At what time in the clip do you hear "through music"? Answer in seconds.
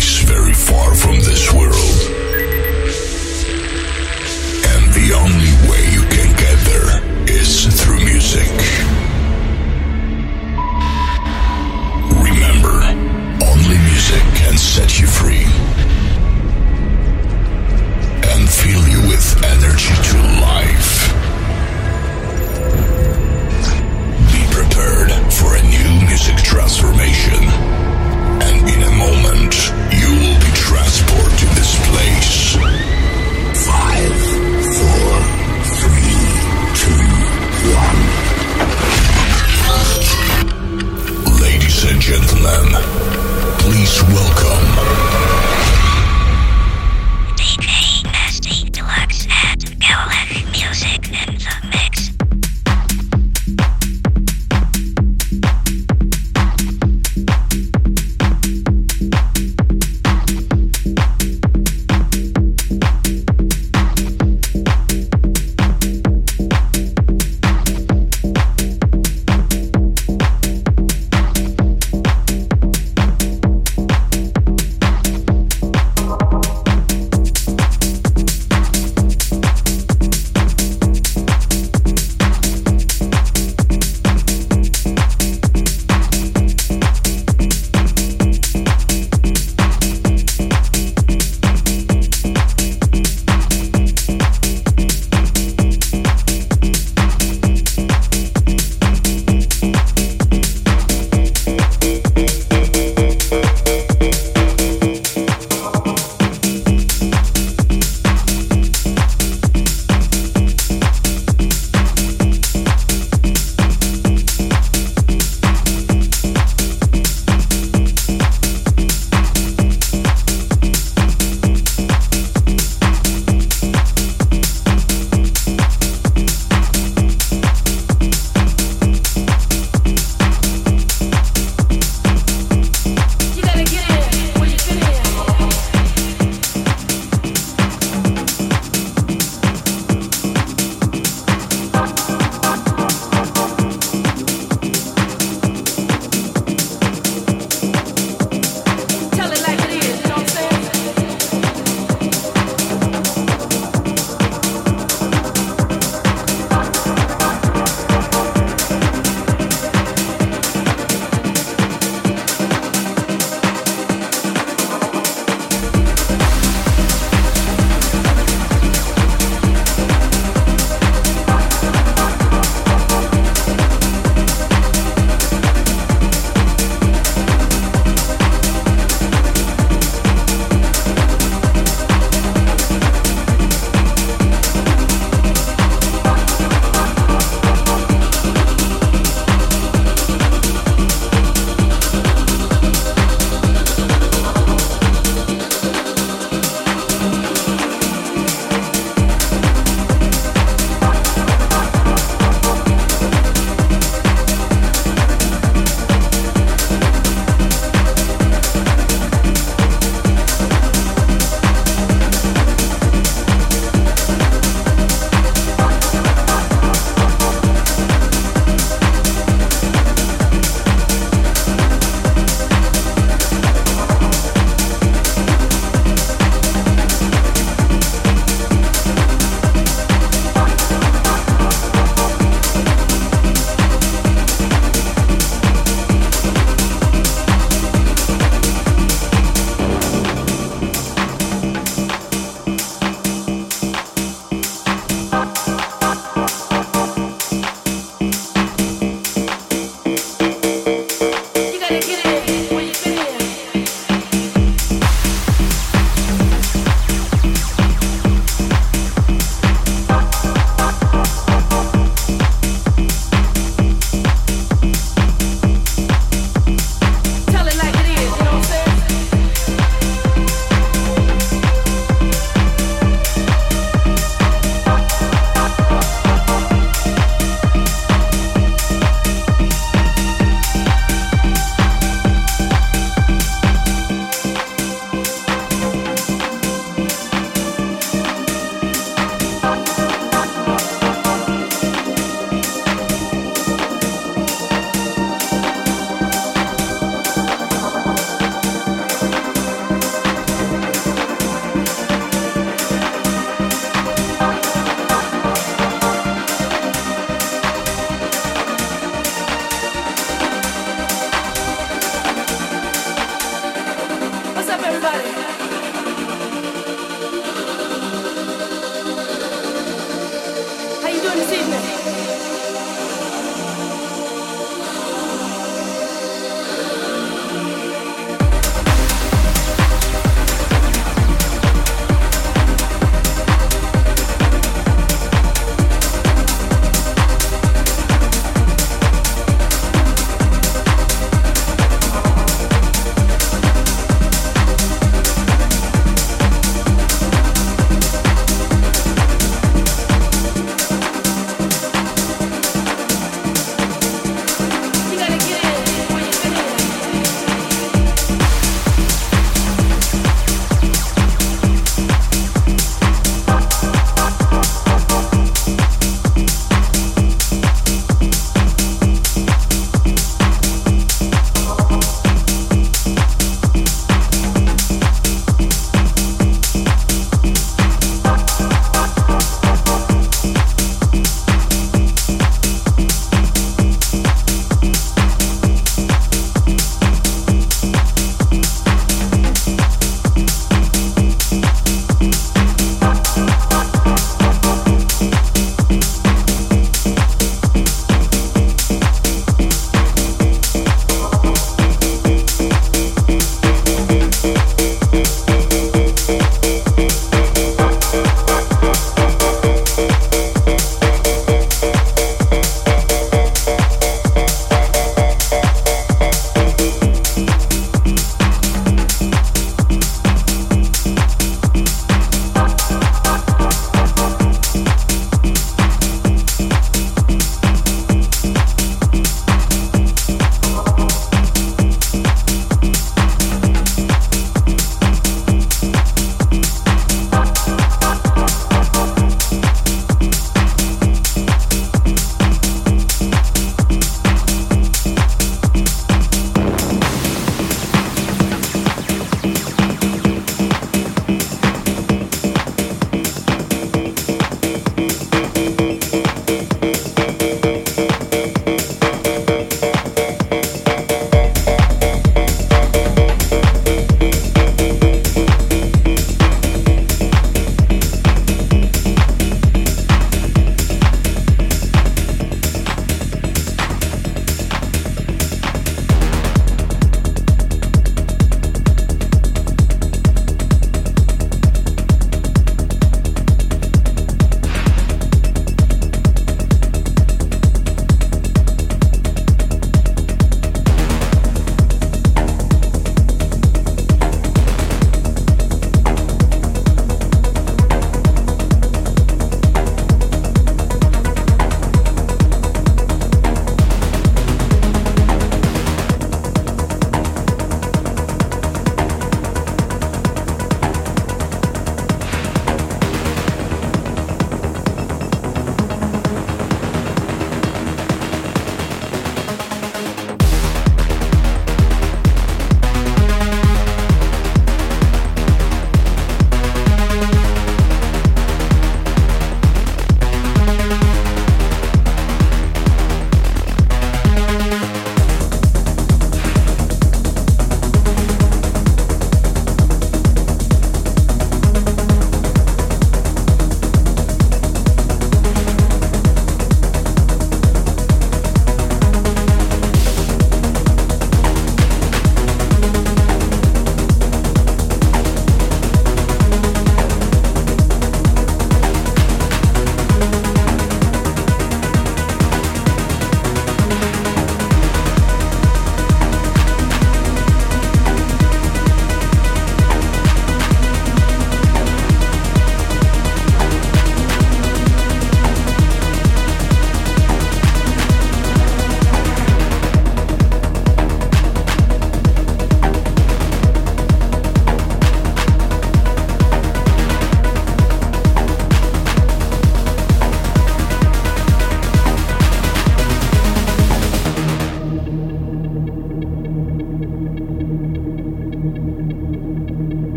7.78-8.50